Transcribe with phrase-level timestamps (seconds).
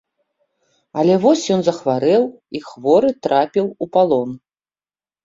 [1.01, 4.29] Але вось ён захварэў і хворы трапіў у палон.